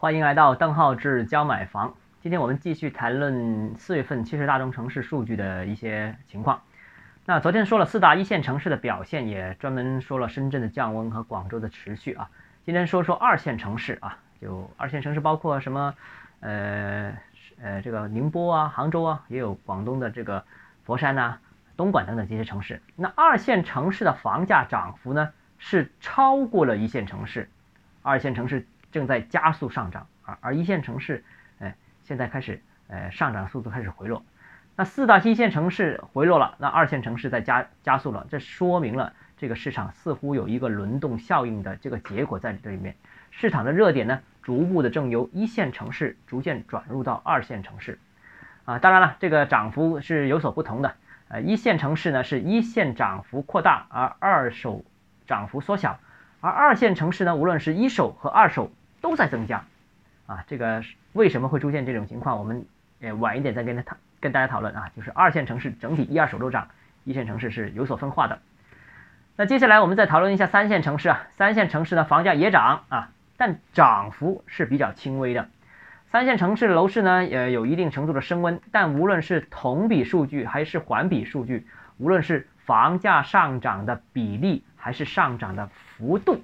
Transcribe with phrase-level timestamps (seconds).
[0.00, 1.92] 欢迎来到邓浩志教买房。
[2.20, 6.62] 今天我们继续谈论四月份七十大中城市数据的一些情况。
[7.24, 12.30] 那昨天说了四大一线城市的表现，也专门说了深圳的降温和广州的持续啊。
[12.64, 15.92] 今天说说二线城市啊，就二线城市包括什么？
[16.38, 17.12] 呃
[17.60, 20.44] 呃，这个宁波啊、杭州啊，也有广东的这个
[20.84, 21.38] 佛山呐、
[21.76, 22.80] 东莞等等这些城市。
[22.94, 27.50] 那二线城市的房价涨幅呢，是超过了一线城市，
[28.02, 28.64] 二线城市。
[28.90, 31.24] 正在加速上涨，啊而一线城市，
[31.60, 31.74] 哎，
[32.04, 34.22] 现在开始，呃，上涨速度开始回落。
[34.76, 42.94] 那四大一线城市回落了，那二线城市在加加速了，这说明了这个市场似乎有一个轮动效应的这个结果在这里面。
[43.30, 47.98] 市场的热点呢，逐步的正由一线城市逐渐转入到二线城市。
[48.64, 50.94] 啊，当然了，这个涨幅是有所不同的。
[51.28, 54.84] 呃，一线城市呢是一线涨幅扩大，而二手
[55.26, 55.98] 涨幅缩小。
[56.40, 58.70] 而二线城市呢，无论是一手和二手。
[59.00, 59.64] 都在增加，
[60.26, 62.38] 啊，这个为什么会出现这种情况？
[62.38, 62.64] 我们
[63.00, 64.90] 呃晚一点再跟他讨跟大家讨论啊。
[64.96, 66.68] 就是二线城市整体一二手都涨，
[67.04, 68.38] 一线城市是有所分化的。
[69.36, 75.48] 那接下来我们再讨论一下三线城市啊，三线城市的房价也涨啊，但涨幅是比较轻微的。
[76.10, 81.66] 三线城市楼市呢，也有一定程度的升温，但无论是同比数据还是环比数据，
[81.98, 86.42] 无论是房价上涨的比例还是上涨的幅度，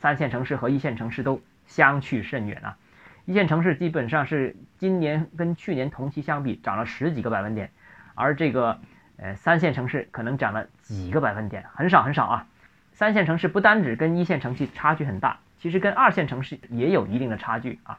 [0.00, 1.40] 三线城市和一线城市都。
[1.66, 2.76] 相去甚远啊！
[3.24, 7.70] 一线城市基本上是今年跟去年同期相比涨了十几个百分点，
[8.16, 8.80] 而这个
[9.16, 12.46] 呃三线城市可能涨了几个百分点，很少很少啊。
[12.92, 17.98] 三线城市不单指跟一线城市差距很大，其实跟二线城市也有一定的差距啊。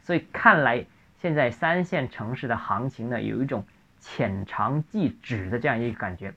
[0.00, 0.86] 所以看来
[1.18, 3.66] 现在三线城市的行情呢，有一种
[4.00, 6.32] 浅尝即止的这样一个感觉。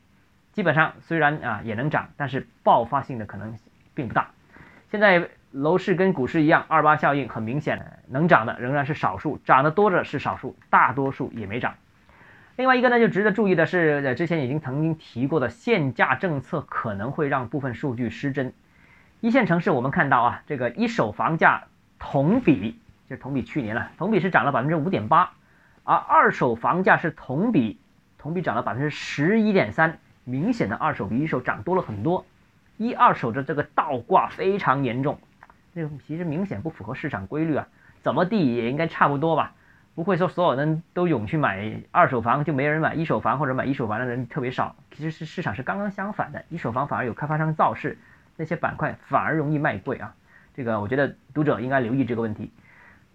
[0.51, 3.57] 基本上虽然啊也能涨，但是爆发性的可能
[3.93, 4.31] 并不大。
[4.91, 5.29] 现在。
[5.55, 11.75] 楼市跟股市一样，二八效应很明显，能涨的仍然是少数，涨得多的是少数，大多数也没涨。
[12.57, 18.51] 另外一个呢，就值得注意的是，呃，之前已经曾经提过的限价政策可能会让部分数据失真。
[19.21, 21.63] 一线城市我们看到啊，这个一手房价
[21.99, 22.77] 同比，
[23.09, 25.31] 就同比去年了，同比是涨了百分之五点八，
[25.85, 27.79] 而二手房价是同比
[28.17, 32.25] 同比涨了百分之十一点三，明显的二手比一手涨多了很多，
[32.75, 35.17] 一二手的这个倒挂非常严重。
[35.75, 37.67] 这个其实明显不符合市场规律啊，
[38.01, 39.53] 怎么地也应该差不多吧，
[39.93, 44.73] 不会说所有人都涌去买二手房，就没人买一手房，或者买一手房的人特别少。
[44.91, 47.97] 其实是市场是刚刚相反的，一手房反而有开发商造势，
[48.37, 50.15] 那些板块反而容易卖贵啊。
[50.53, 52.53] 这个我觉得读者应该留意这个问题。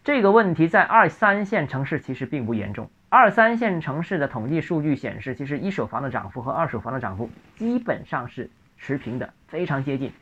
[0.05, 10.13] 这个问题在二三线城市其实并不严重，二三线城市的统计数据显示，其实一手房的涨幅和二手房的涨幅基本上是持平的，非常接近。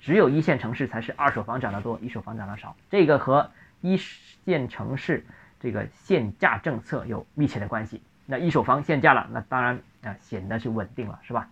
[0.00, 3.50] 只有一线城市才是二手房涨得多，一手房涨得少，这个和
[3.80, 5.24] 一线城市
[5.60, 8.02] 这个限价政策有密切的关系。
[8.26, 11.48] 那一手房限价了，那当然啊显得是稳定了，是吧？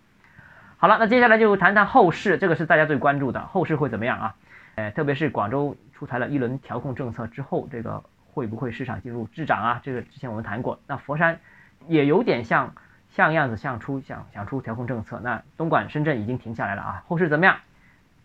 [0.77, 4.35] 好了，那接下来就谈谈后市，这个是大家最关注的，后市会怎么样啊？
[4.75, 8.01] 呃，特别是广州出台了一轮调控政策之后，这个
[8.33, 9.81] 会不会市场进入滞涨啊？
[9.83, 10.79] 这个之前我们谈过。
[10.87, 11.39] 那佛山
[11.87, 12.73] 也有点像
[13.09, 15.19] 像样子，像出想想出调控政策。
[15.21, 17.57] 那东莞、深圳已经停下来了啊，后市怎么样？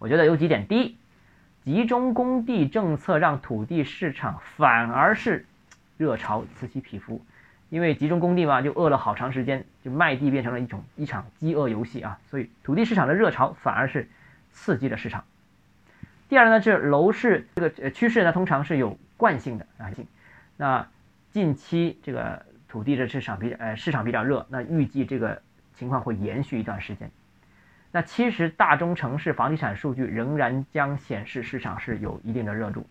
[0.04, 0.97] 我觉得有几点：第一，
[1.65, 5.47] 集中供地政策让土地市场反而是
[5.97, 7.25] 热潮此起彼伏，
[7.70, 14.06] 因为集中供地嘛，就饿了好长时间，就卖地变成了一种一场饥饿游戏啊，所以土地市场的热潮反而是
[14.53, 15.25] 刺激了市场。
[16.28, 19.91] 第二呢，是楼市这个趋势呢，通常是有惯性的啊，
[20.59, 20.86] 那
[21.31, 25.41] 近期这个土地的市场比呃市场比较热，那预计这个
[25.75, 27.10] 情况会延续一段时间。
[27.94, 32.84] 那其实大中城市房地产数据仍然将显示市场是有一定的热度，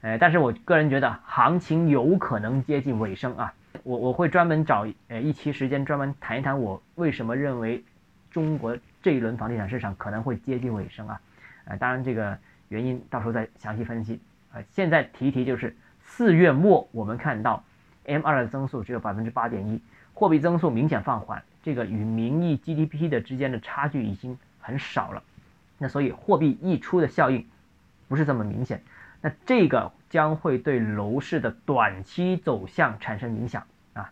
[0.00, 7.82] 呃，但是我个人觉得行情有可能接近尾声啊，我我会专门找呃一期时间专门谈一谈我为什么认为
[8.30, 11.20] 中国这一轮房地产市场可能会接近尾声啊，
[11.64, 12.38] 呃，当然这个
[12.68, 14.20] 原因到时候再详细分析，
[14.52, 17.64] 呃，现在提一提就是四月末我们看到
[18.04, 19.82] M 二的增速只有百分之八点一，
[20.18, 21.40] 货币增速明显放缓。
[21.62, 25.22] 这个与名义 GDP 的之间的差距已经很少了，
[25.78, 27.46] 那所以货币溢出的效应
[28.08, 28.82] 不是这么明显，
[29.20, 34.10] 那这个将会对楼市的短期走向产生影响啊。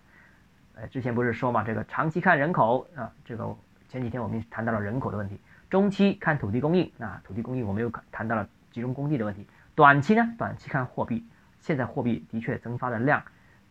[0.77, 3.57] 呃，之前不是说嘛，这个长期看人口啊，这个
[3.89, 9.45] 前几天我们谈到了人口的问题，中期看土地供应啊，土地供应我们又谈到了集中供地的问题，
[9.75, 11.25] 短期呢，短期看货币，
[11.59, 13.23] 现在货币的确增发的量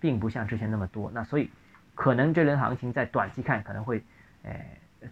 [0.01, 1.49] 并不像之前那么多，那所以。
[1.95, 4.03] 可能这轮行情在短期看可能会，
[4.43, 4.53] 呃，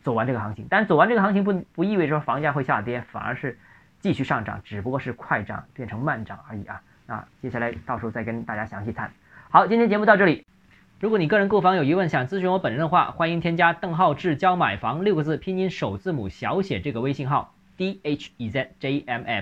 [0.03, 3.57] 走完这个行情，但走完这个行情不不意味着房价会下跌，反而是
[3.99, 6.81] 继续上涨，只不过是快涨变成慢涨而已啊。
[7.07, 9.11] 那，接下来到时候再跟大家详细谈。
[9.49, 10.45] 好，今天节目到这里。
[10.99, 19.41] 如果你个人购房有疑问，想咨询我本人的话，欢迎添加邓浩志教买房六个字拼音首字母小写这个微信号 d h e z j m f。